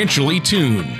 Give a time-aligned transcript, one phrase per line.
[0.00, 0.99] financially tuned.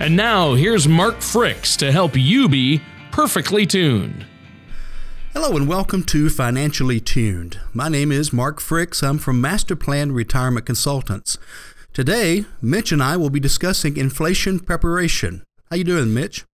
[0.00, 4.26] And now here's Mark Fricks to help you be perfectly tuned.
[5.32, 7.58] Hello and welcome to Financially Tuned.
[7.74, 9.02] My name is Mark Fricks.
[9.02, 11.36] I'm from Master Plan Retirement Consultants.
[11.92, 15.42] Today, Mitch and I will be discussing inflation preparation.
[15.68, 16.44] How you doing, Mitch?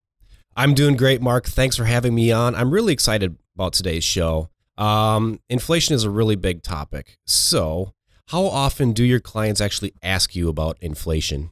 [0.56, 1.44] I'm doing great, Mark.
[1.44, 2.54] Thanks for having me on.
[2.54, 4.48] I'm really excited about today's show.
[4.78, 7.18] Um, inflation is a really big topic.
[7.26, 7.92] So,
[8.28, 11.50] how often do your clients actually ask you about inflation?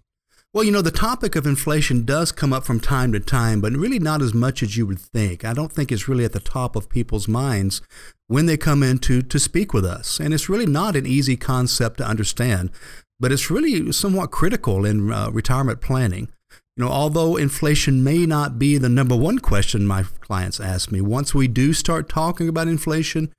[0.54, 3.72] Well, you know, the topic of inflation does come up from time to time, but
[3.72, 5.46] really not as much as you would think.
[5.46, 7.80] I don't think it's really at the top of people's minds
[8.26, 10.20] when they come in to, to speak with us.
[10.20, 12.68] And it's really not an easy concept to understand,
[13.18, 16.28] but it's really somewhat critical in uh, retirement planning.
[16.76, 21.00] You know, although inflation may not be the number one question my clients ask me,
[21.00, 23.32] once we do start talking about inflation,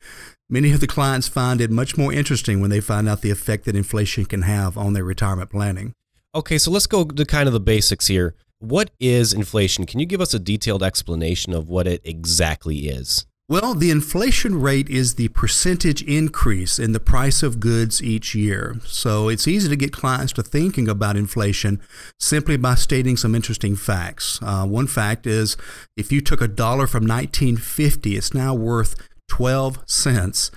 [0.50, 3.66] many of the clients find it much more interesting when they find out the effect
[3.66, 5.94] that inflation can have on their retirement planning.
[6.36, 8.34] Okay, so let's go to kind of the basics here.
[8.58, 9.86] What is inflation?
[9.86, 13.28] Can you give us a detailed explanation of what it exactly is?
[13.48, 18.78] Well, the inflation rate is the percentage increase in the price of goods each year.
[18.86, 21.80] So it's easy to get clients to thinking about inflation
[22.20, 24.40] simply by stating some interesting facts.
[24.42, 25.56] Uh, one fact is
[25.96, 28.96] if you took a dollar from 1950, it's now worth
[29.30, 30.50] 12 cents.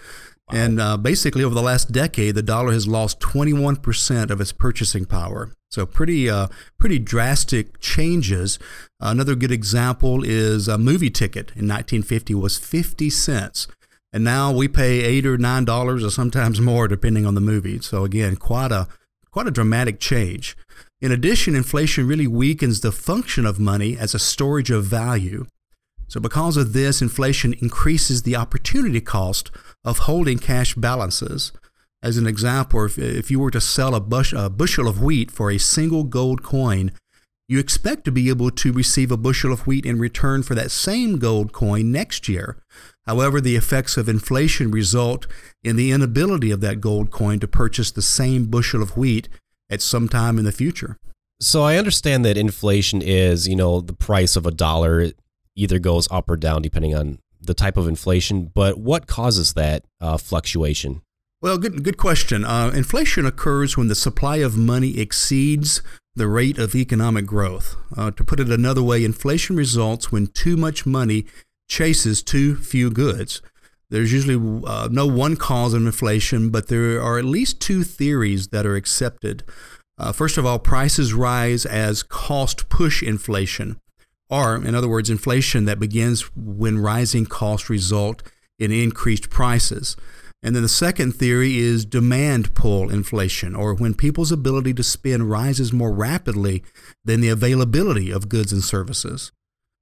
[0.50, 0.58] Wow.
[0.58, 5.04] And uh, basically, over the last decade, the dollar has lost 21% of its purchasing
[5.04, 5.50] power.
[5.70, 8.58] So pretty, uh, pretty drastic changes.
[9.00, 13.66] Another good example is a movie ticket in 1950 was 50 cents,
[14.12, 17.80] and now we pay eight or nine dollars, or sometimes more, depending on the movie.
[17.80, 18.88] So again, quite a
[19.30, 20.56] quite a dramatic change.
[21.02, 25.44] In addition, inflation really weakens the function of money as a storage of value.
[26.08, 29.50] So because of this, inflation increases the opportunity cost
[29.84, 31.52] of holding cash balances.
[32.06, 35.28] As an example, if, if you were to sell a, bush, a bushel of wheat
[35.28, 36.92] for a single gold coin,
[37.48, 40.70] you expect to be able to receive a bushel of wheat in return for that
[40.70, 42.58] same gold coin next year.
[43.06, 45.26] However, the effects of inflation result
[45.64, 49.28] in the inability of that gold coin to purchase the same bushel of wheat
[49.68, 50.98] at some time in the future.
[51.40, 55.10] So I understand that inflation is, you know, the price of a dollar
[55.56, 59.84] either goes up or down depending on the type of inflation, but what causes that
[60.00, 61.02] uh, fluctuation?
[61.46, 62.44] Well, good, good question.
[62.44, 65.80] Uh, inflation occurs when the supply of money exceeds
[66.16, 67.76] the rate of economic growth.
[67.96, 71.24] Uh, to put it another way, inflation results when too much money
[71.68, 73.42] chases too few goods.
[73.90, 78.48] There's usually uh, no one cause of inflation, but there are at least two theories
[78.48, 79.44] that are accepted.
[79.96, 83.78] Uh, first of all, prices rise as cost push inflation,
[84.28, 88.24] or, in other words, inflation that begins when rising costs result
[88.58, 89.96] in increased prices.
[90.42, 95.30] And then the second theory is demand pull inflation, or when people's ability to spend
[95.30, 96.62] rises more rapidly
[97.04, 99.32] than the availability of goods and services.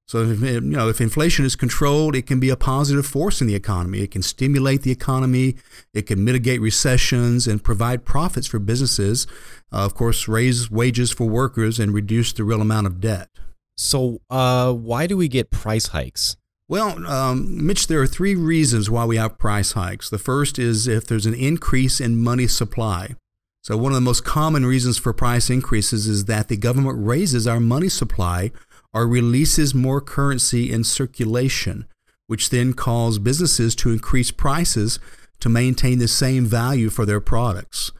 [0.06, 3.46] So, if, you know, if inflation is controlled, it can be a positive force in
[3.46, 4.00] the economy.
[4.00, 5.56] It can stimulate the economy,
[5.94, 9.26] it can mitigate recessions and provide profits for businesses.
[9.73, 13.31] Uh, of course, raise wages for workers and reduce the real amount of debt.
[13.78, 16.37] So, uh, why do we get price hikes?
[16.66, 20.08] Well, um, Mitch, there are three reasons why we have price hikes.
[20.08, 23.16] The first is if there's an increase in money supply.
[23.62, 27.46] So, one of the most common reasons for price increases is that the government raises
[27.46, 28.50] our money supply
[28.94, 31.87] or releases more currency in circulation,
[32.28, 34.99] which then cause businesses to increase prices
[35.40, 37.93] to maintain the same value for their products.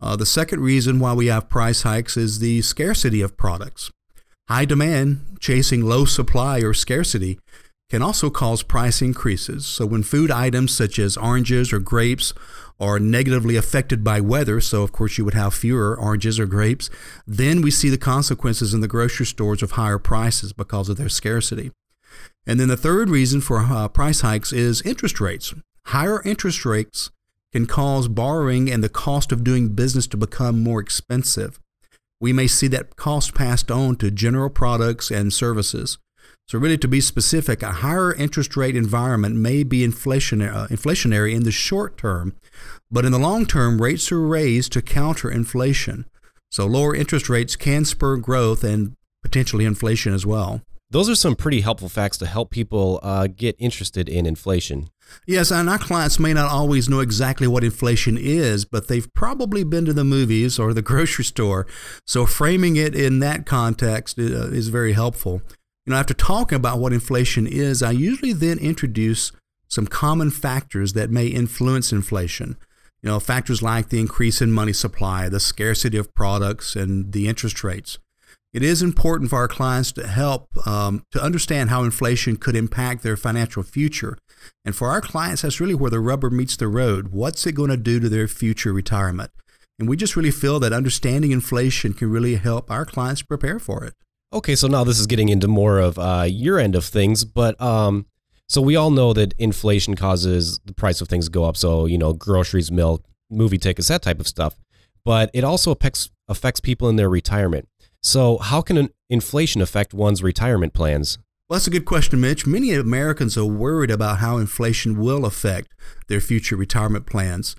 [0.00, 3.90] Uh, the second reason why we have price hikes is the scarcity of products.
[4.48, 7.38] High demand chasing low supply or scarcity
[7.92, 9.66] can also cause price increases.
[9.66, 12.32] So, when food items such as oranges or grapes
[12.80, 16.88] are negatively affected by weather, so of course you would have fewer oranges or grapes,
[17.26, 21.10] then we see the consequences in the grocery stores of higher prices because of their
[21.10, 21.70] scarcity.
[22.46, 25.52] And then the third reason for uh, price hikes is interest rates.
[25.88, 27.10] Higher interest rates
[27.52, 31.60] can cause borrowing and the cost of doing business to become more expensive.
[32.22, 35.98] We may see that cost passed on to general products and services.
[36.48, 41.34] So, really, to be specific, a higher interest rate environment may be inflationary, uh, inflationary
[41.34, 42.34] in the short term,
[42.90, 46.06] but in the long term, rates are raised to counter inflation.
[46.50, 50.60] So, lower interest rates can spur growth and potentially inflation as well.
[50.92, 54.90] Those are some pretty helpful facts to help people uh, get interested in inflation.
[55.26, 59.64] Yes, and our clients may not always know exactly what inflation is, but they've probably
[59.64, 61.66] been to the movies or the grocery store.
[62.06, 65.40] So framing it in that context uh, is very helpful.
[65.86, 69.32] You know, after talking about what inflation is, I usually then introduce
[69.68, 72.56] some common factors that may influence inflation.
[73.02, 77.26] You know, factors like the increase in money supply, the scarcity of products, and the
[77.26, 77.98] interest rates.
[78.52, 83.02] It is important for our clients to help um, to understand how inflation could impact
[83.02, 84.18] their financial future.
[84.64, 87.08] And for our clients, that's really where the rubber meets the road.
[87.08, 89.30] What's it going to do to their future retirement?
[89.78, 93.84] And we just really feel that understanding inflation can really help our clients prepare for
[93.84, 93.94] it.
[94.32, 97.60] Okay, so now this is getting into more of uh, your end of things, but
[97.60, 98.06] um,
[98.48, 101.56] so we all know that inflation causes the price of things to go up.
[101.56, 104.56] So you know, groceries, milk, movie tickets, that type of stuff.
[105.04, 107.68] But it also affects affects people in their retirement.
[108.02, 111.18] So, how can inflation affect one's retirement plans?
[111.48, 112.46] Well, that's a good question, Mitch.
[112.46, 115.74] Many Americans are worried about how inflation will affect
[116.08, 117.54] their future retirement plans.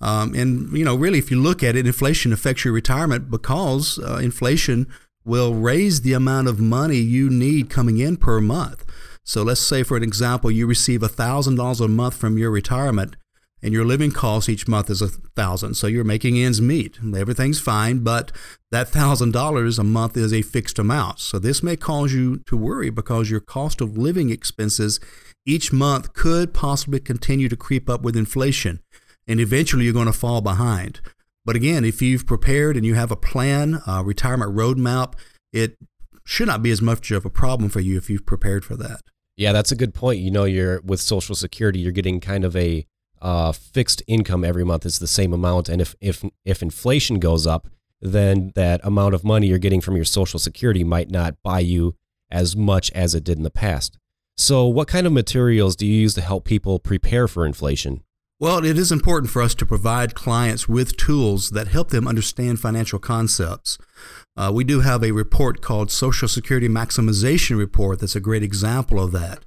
[0.00, 3.98] Um, and, you know, really, if you look at it, inflation affects your retirement because
[3.98, 4.86] uh, inflation
[5.28, 8.84] will raise the amount of money you need coming in per month.
[9.24, 13.14] So let's say, for an example, you receive $1,000 a month from your retirement
[13.62, 15.74] and your living cost each month is a thousand.
[15.74, 16.98] So you're making ends meet.
[17.14, 18.32] Everything's fine but
[18.70, 21.18] that thousand dollars a month is a fixed amount.
[21.18, 25.00] So this may cause you to worry because your cost of living expenses
[25.44, 28.80] each month could possibly continue to creep up with inflation
[29.26, 31.00] and eventually you're going to fall behind
[31.48, 35.14] but again if you've prepared and you have a plan a retirement roadmap
[35.50, 35.78] it
[36.24, 39.00] should not be as much of a problem for you if you've prepared for that
[39.36, 42.54] yeah that's a good point you know you're with social security you're getting kind of
[42.54, 42.86] a
[43.20, 47.46] uh, fixed income every month is the same amount, and if if if inflation goes
[47.46, 47.68] up,
[48.00, 51.94] then that amount of money you're getting from your Social Security might not buy you
[52.30, 53.98] as much as it did in the past.
[54.36, 58.02] So, what kind of materials do you use to help people prepare for inflation?
[58.40, 62.60] Well, it is important for us to provide clients with tools that help them understand
[62.60, 63.78] financial concepts.
[64.36, 69.02] Uh, we do have a report called Social Security Maximization Report that's a great example
[69.02, 69.44] of that.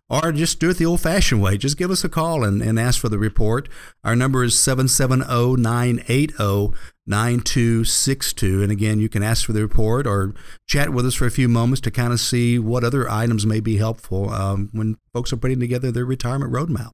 [0.09, 1.57] or just do it the old fashioned way.
[1.57, 3.69] Just give us a call and, and ask for the report.
[4.03, 6.75] Our number is 770 980
[7.07, 8.63] 9262.
[8.63, 10.35] And again, you can ask for the report or
[10.67, 13.61] chat with us for a few moments to kind of see what other items may
[13.61, 16.91] be helpful um, when folks are putting together their retirement roadmap.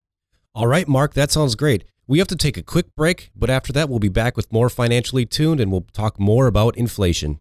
[0.55, 1.85] All right, Mark, that sounds great.
[2.09, 4.69] We have to take a quick break, but after that, we'll be back with more
[4.69, 7.41] financially tuned and we'll talk more about inflation.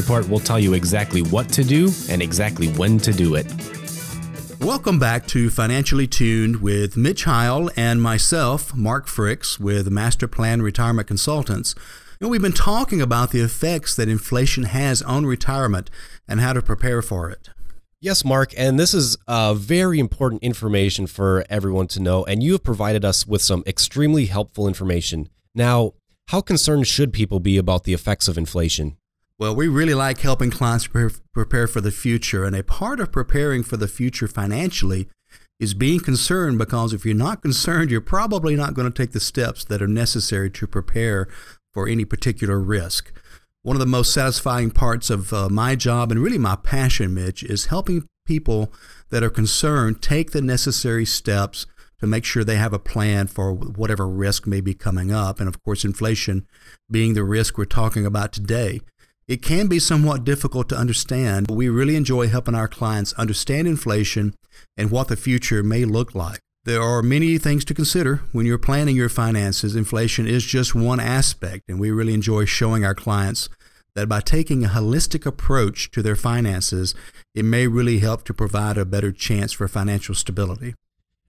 [0.00, 3.46] report will tell you exactly what to do and exactly when to do it.
[4.60, 10.62] Welcome back to Financially Tuned with Mitch Heil and myself, Mark Fricks, with Master Plan
[10.62, 11.74] Retirement Consultants.
[12.18, 15.90] You know, we've been talking about the effects that inflation has on retirement
[16.26, 17.50] and how to prepare for it.
[18.00, 22.52] Yes, Mark, and this is uh, very important information for everyone to know, and you
[22.52, 25.28] have provided us with some extremely helpful information.
[25.54, 25.92] Now,
[26.28, 28.96] how concerned should people be about the effects of inflation?
[29.40, 33.62] Well, we really like helping clients prepare for the future, and a part of preparing
[33.62, 35.08] for the future financially
[35.58, 39.18] is being concerned because if you're not concerned, you're probably not going to take the
[39.18, 41.26] steps that are necessary to prepare
[41.72, 43.18] for any particular risk.
[43.62, 47.42] One of the most satisfying parts of uh, my job and really my passion, Mitch,
[47.42, 48.70] is helping people
[49.08, 51.64] that are concerned take the necessary steps
[52.00, 55.40] to make sure they have a plan for whatever risk may be coming up.
[55.40, 56.46] And of course, inflation
[56.90, 58.80] being the risk we're talking about today.
[59.30, 63.68] It can be somewhat difficult to understand, but we really enjoy helping our clients understand
[63.68, 64.34] inflation
[64.76, 66.40] and what the future may look like.
[66.64, 69.76] There are many things to consider when you're planning your finances.
[69.76, 73.48] Inflation is just one aspect, and we really enjoy showing our clients
[73.94, 76.92] that by taking a holistic approach to their finances,
[77.32, 80.74] it may really help to provide a better chance for financial stability.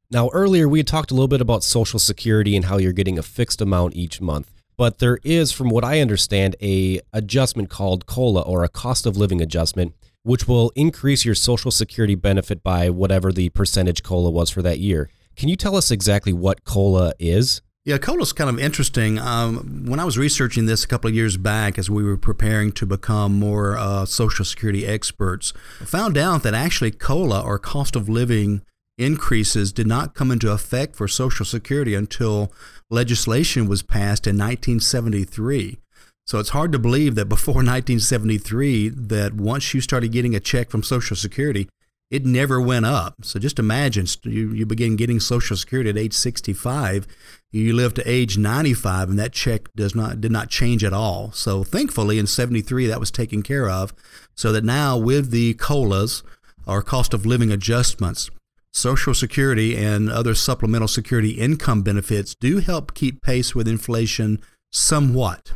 [0.10, 3.20] Now, earlier we had talked a little bit about Social Security and how you're getting
[3.20, 8.06] a fixed amount each month but there is, from what I understand, a adjustment called
[8.06, 12.90] COLA or a cost of living adjustment, which will increase your Social Security benefit by
[12.90, 15.10] whatever the percentage COLA was for that year.
[15.36, 17.62] Can you tell us exactly what COLA is?
[17.84, 19.18] Yeah, COLA is kind of interesting.
[19.18, 22.72] Um, when I was researching this a couple of years back, as we were preparing
[22.74, 27.96] to become more uh, Social Security experts, I found out that actually COLA or cost
[27.96, 28.62] of living
[29.00, 32.54] increases did not come into effect for Social Security until
[32.92, 35.80] legislation was passed in 1973.
[36.28, 40.70] So it's hard to believe that before 1973, that once you started getting a check
[40.70, 41.68] from Social Security,
[42.12, 43.16] it never went up.
[43.24, 47.08] So just imagine you, you begin getting Social Security at age 65,
[47.52, 51.32] you live to age 95, and that check does not did not change at all.
[51.32, 53.94] So thankfully, in 73, that was taken care of.
[54.36, 56.24] So that now with the COLAs,
[56.68, 58.30] or cost of living adjustments,
[58.74, 64.40] Social Security and other supplemental security income benefits do help keep pace with inflation
[64.72, 65.54] somewhat.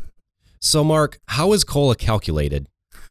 [0.59, 2.67] So, Mark, how is COLA calculated?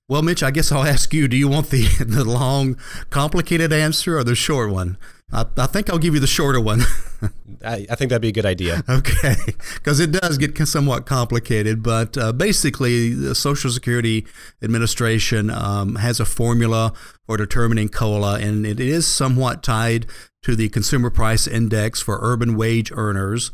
[0.08, 2.76] Well, Mitch, I guess I'll ask you do you want the, the long,
[3.11, 4.99] complicated answer or the short one?
[5.34, 6.82] I, I think I'll give you the shorter one.
[7.64, 8.82] I, I, think that'd be a good idea.
[8.88, 9.34] Okay,
[9.74, 11.82] because it does get somewhat complicated.
[11.82, 14.26] But uh, basically, the Social Security
[14.62, 16.92] Administration um, has a formula
[17.26, 20.06] for determining COLA, and it is somewhat tied
[20.42, 23.50] to the Consumer Price Index for urban wage earners.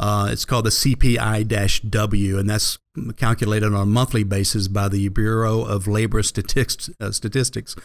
[0.00, 2.78] Uh, it's called the CPI W, and that's
[3.18, 6.88] calculated on a monthly basis by the Bureau of Labor Statistics.
[6.98, 7.76] Uh, statistics.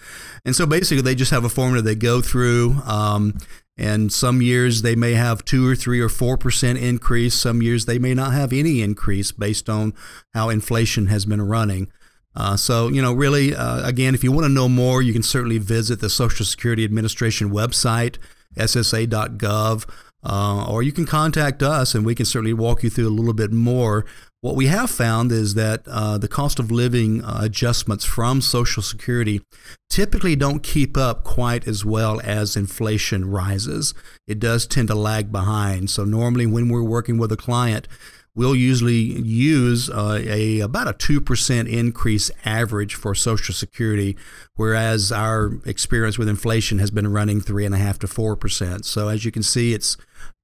[0.45, 2.77] And so basically, they just have a formula they go through.
[2.85, 3.37] Um,
[3.77, 7.35] and some years they may have two or three or four percent increase.
[7.35, 9.93] Some years they may not have any increase based on
[10.33, 11.91] how inflation has been running.
[12.33, 15.23] Uh, so, you know, really, uh, again, if you want to know more, you can
[15.23, 18.17] certainly visit the Social Security Administration website,
[18.57, 19.85] ssa.gov.
[20.25, 23.33] Uh, or you can contact us and we can certainly walk you through a little
[23.33, 24.05] bit more.
[24.41, 28.83] What we have found is that uh, the cost of living uh, adjustments from Social
[28.83, 29.41] Security
[29.89, 33.93] typically don't keep up quite as well as inflation rises.
[34.27, 35.89] It does tend to lag behind.
[35.89, 37.87] So, normally, when we're working with a client,
[38.35, 44.15] we'll usually use uh, a about a 2% increase average for social security
[44.55, 49.43] whereas our experience with inflation has been running 3.5 to 4% so as you can
[49.43, 49.97] see it's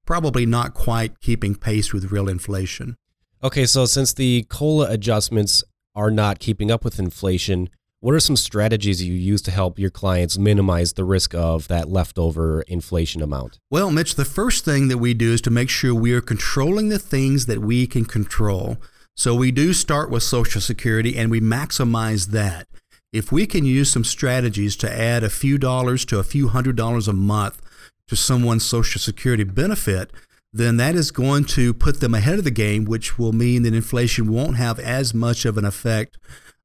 [0.06, 2.96] probably not quite keeping pace with real inflation.
[3.42, 7.68] Okay, so since the COLA adjustments are not keeping up with inflation,
[8.02, 11.88] what are some strategies you use to help your clients minimize the risk of that
[11.88, 13.60] leftover inflation amount?
[13.70, 16.88] Well, Mitch, the first thing that we do is to make sure we are controlling
[16.88, 18.76] the things that we can control.
[19.14, 22.66] So we do start with Social Security and we maximize that.
[23.12, 26.74] If we can use some strategies to add a few dollars to a few hundred
[26.74, 27.62] dollars a month
[28.08, 30.10] to someone's Social Security benefit,
[30.52, 33.74] then that is going to put them ahead of the game, which will mean that
[33.74, 36.18] inflation won't have as much of an effect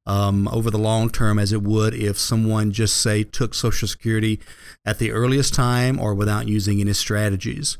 [0.08, 4.40] um, over the long term as it would if someone just, say, took Social Security
[4.84, 7.78] at the earliest time or without using any strategies.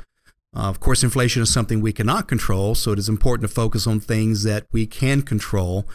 [0.54, 3.86] Uh, of course, inflation is something we cannot control, so it is important to focus
[3.86, 5.88] on things that we can control.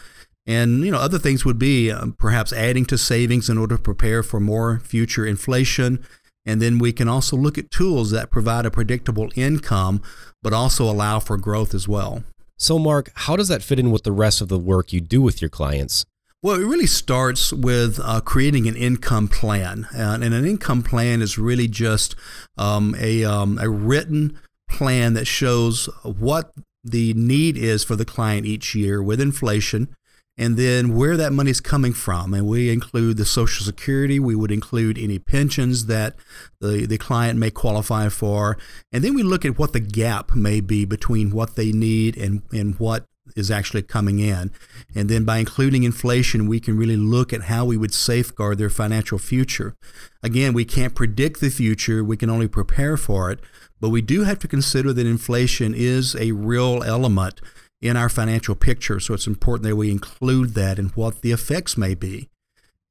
[0.46, 3.82] And you know, other things would be um, perhaps adding to savings in order to
[3.82, 6.04] prepare for more future inflation
[6.46, 10.02] and then we can also look at tools that provide a predictable income,
[10.42, 12.22] but also allow for growth as well.
[12.58, 15.22] So, Mark, how does that fit in with the rest of the work you do
[15.22, 16.04] with your clients?
[16.44, 19.88] Well, it really starts with uh, creating an income plan.
[19.94, 22.14] Uh, and an income plan is really just
[22.58, 26.52] um, a, um, a written plan that shows what
[26.84, 29.88] the need is for the client each year with inflation,
[30.36, 32.34] and then where that money is coming from.
[32.34, 36.14] And we include the Social Security, we would include any pensions that
[36.60, 38.58] the, the client may qualify for.
[38.92, 42.42] And then we look at what the gap may be between what they need and,
[42.52, 44.50] and what is actually coming in.
[44.94, 48.70] And then by including inflation, we can really look at how we would safeguard their
[48.70, 49.74] financial future.
[50.22, 53.40] Again, we can't predict the future, we can only prepare for it.
[53.80, 57.40] But we do have to consider that inflation is a real element
[57.82, 58.98] in our financial picture.
[58.98, 62.30] So it's important that we include that and what the effects may be.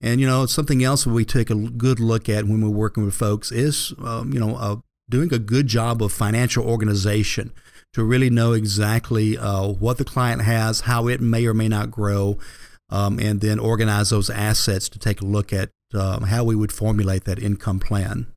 [0.01, 3.05] And you know, something else that we take a good look at when we're working
[3.05, 4.75] with folks is, um, you know, uh,
[5.09, 7.53] doing a good job of financial organization
[7.93, 11.91] to really know exactly uh, what the client has, how it may or may not
[11.91, 12.37] grow,
[12.89, 16.71] um, and then organize those assets to take a look at um, how we would
[16.71, 18.27] formulate that income plan.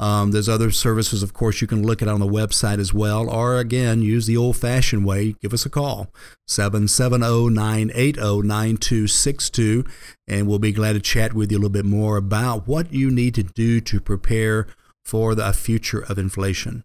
[0.01, 3.29] Um, there's other services, of course, you can look at on the website as well,
[3.29, 5.35] or again, use the old fashioned way.
[5.43, 6.09] Give us a call,
[6.47, 9.85] 770 980 9262,
[10.27, 13.11] and we'll be glad to chat with you a little bit more about what you
[13.11, 14.67] need to do to prepare
[15.05, 16.83] for the future of inflation.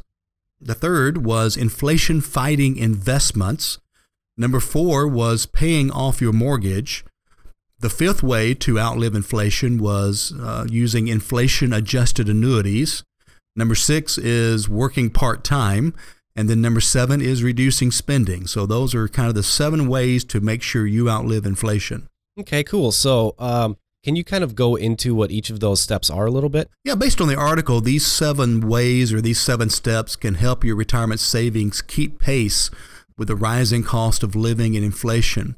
[0.60, 3.78] The third was inflation fighting investments.
[4.36, 7.04] Number four was paying off your mortgage.
[7.84, 13.04] The fifth way to outlive inflation was uh, using inflation adjusted annuities.
[13.54, 15.92] Number six is working part time.
[16.34, 18.46] And then number seven is reducing spending.
[18.46, 22.08] So those are kind of the seven ways to make sure you outlive inflation.
[22.40, 22.90] Okay, cool.
[22.90, 26.30] So, um, can you kind of go into what each of those steps are a
[26.30, 26.70] little bit?
[26.84, 30.76] Yeah, based on the article, these seven ways or these seven steps can help your
[30.76, 32.70] retirement savings keep pace
[33.18, 35.54] with the rising cost of living and inflation.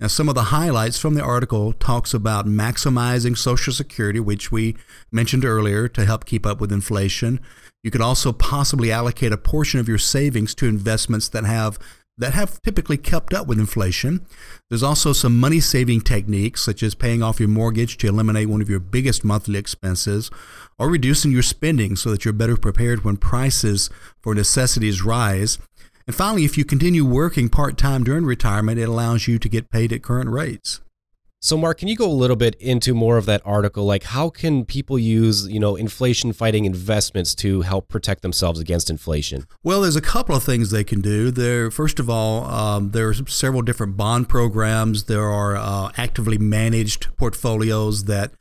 [0.00, 4.74] Now, some of the highlights from the article talks about maximizing Social Security, which we
[5.12, 7.38] mentioned earlier, to help keep up with inflation.
[7.82, 11.78] You could also possibly allocate a portion of your savings to investments that have
[12.20, 14.26] that have typically kept up with inflation.
[14.68, 18.60] There's also some money saving techniques, such as paying off your mortgage to eliminate one
[18.60, 20.30] of your biggest monthly expenses,
[20.78, 23.88] or reducing your spending so that you're better prepared when prices
[24.20, 25.58] for necessities rise.
[26.10, 29.70] And finally, if you continue working part time during retirement, it allows you to get
[29.70, 30.80] paid at current rates.
[31.42, 33.86] So, Mark, can you go a little bit into more of that article?
[33.86, 38.90] Like, how can people use, you know, inflation fighting investments to help protect themselves against
[38.90, 39.46] inflation?
[39.62, 41.30] Well, there's a couple of things they can do.
[41.30, 45.04] There, first of all, um, there are several different bond programs.
[45.04, 48.32] There are uh, actively managed portfolios that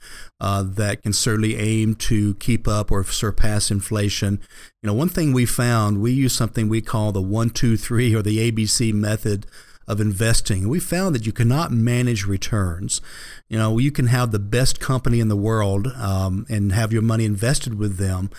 [0.42, 4.42] uh, that can certainly aim to keep up or surpass inflation.
[4.84, 8.14] You know, one thing we found, we use something we call the one, two, three,
[8.14, 9.46] or the ABC method
[9.90, 10.70] of investing.
[10.70, 13.02] We found that you cannot manage returns.
[13.50, 17.02] You know, you can have the best company in the world um, and have your
[17.02, 18.30] money invested with them,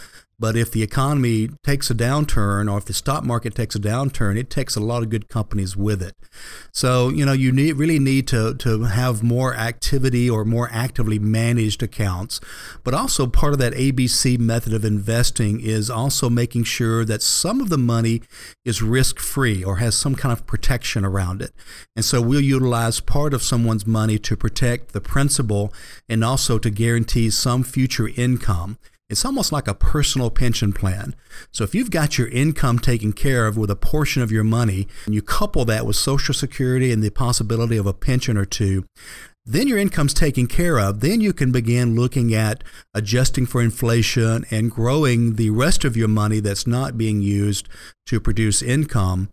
[0.40, 4.38] but if the economy takes a downturn or if the stock market takes a downturn,
[4.38, 6.16] it takes a lot of good companies with it.
[6.72, 11.18] So, you know, you need, really need to, to have more activity or more actively
[11.18, 12.40] managed accounts.
[12.82, 17.60] But also, part of that ABC method of investing is also making sure that some
[17.60, 18.22] of the money
[18.64, 21.52] is risk free or has some kind of protection around it.
[21.94, 25.70] And so, we'll utilize part of someone's money to protect the principal
[26.08, 28.78] and also to guarantee some future income.
[29.10, 31.16] It's almost like a personal pension plan.
[31.50, 34.86] So if you've got your income taken care of with a portion of your money,
[35.04, 38.84] and you couple that with Social Security and the possibility of a pension or two,
[39.44, 41.00] then your income's taken care of.
[41.00, 42.62] Then you can begin looking at
[42.94, 47.68] adjusting for inflation and growing the rest of your money that's not being used
[48.06, 49.28] to produce income.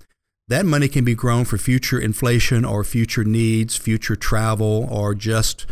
[0.47, 5.65] That money can be grown for future inflation or future needs, future travel, or just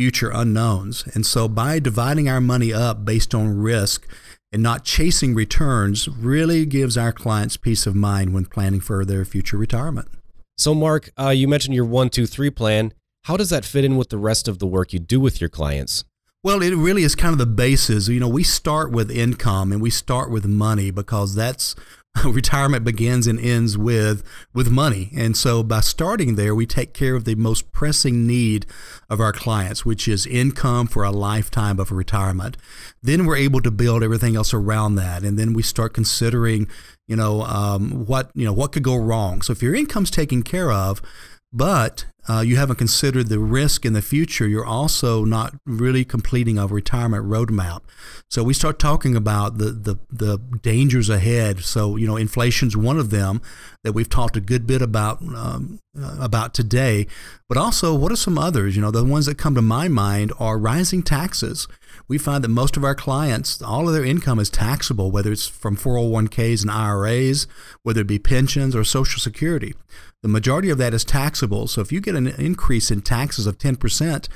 [0.00, 1.04] future unknowns.
[1.12, 4.08] And so by dividing our money up based on risk
[4.50, 9.26] and not chasing returns really gives our clients peace of mind when planning for their
[9.26, 10.08] future retirement.
[10.56, 12.94] So, Mark, uh, you mentioned your one, two, three plan.
[13.24, 15.50] How does that fit in with the rest of the work you do with your
[15.50, 16.04] clients?
[16.42, 18.08] Well, it really is kind of the basis.
[18.08, 21.76] You know, we start with income and we start with money because that's
[22.24, 24.24] retirement begins and ends with
[24.54, 25.10] with money.
[25.14, 28.64] And so by starting there, we take care of the most pressing need
[29.10, 32.56] of our clients, which is income for a lifetime of retirement.
[33.02, 36.68] Then we're able to build everything else around that, and then we start considering,
[37.06, 39.42] you know, um, what you know what could go wrong.
[39.42, 41.02] So if your income's taken care of,
[41.52, 46.58] but uh, you haven't considered the risk in the future, you're also not really completing
[46.58, 47.80] a retirement roadmap.
[48.28, 51.60] So we start talking about the, the, the dangers ahead.
[51.60, 53.40] So, you know, inflation's one of them
[53.82, 57.06] that we've talked a good bit about um, uh, about today.
[57.48, 58.76] But also, what are some others?
[58.76, 61.66] You know, the ones that come to my mind are rising taxes.
[62.10, 65.46] We find that most of our clients, all of their income is taxable, whether it's
[65.46, 67.46] from 401ks and IRAs,
[67.84, 69.76] whether it be pensions or Social Security.
[70.24, 71.68] The majority of that is taxable.
[71.68, 74.26] So if you get an increase in taxes of 10%,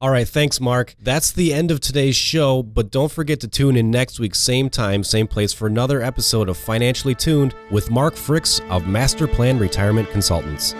[0.04, 0.94] All right, thanks, Mark.
[1.00, 4.68] That's the end of today's show, but don't forget to tune in next week, same
[4.68, 9.58] time, same place, for another episode of Financially Tuned with Mark Fricks of Master Plan
[9.58, 10.74] Retirement Consultants.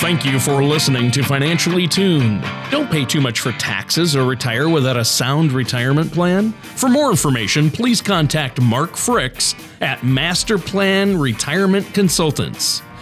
[0.00, 2.44] Thank you for listening to Financially Tuned.
[2.72, 6.50] Don't pay too much for taxes or retire without a sound retirement plan.
[6.74, 12.82] For more information, please contact Mark Fricks at Master Plan Retirement Consultants.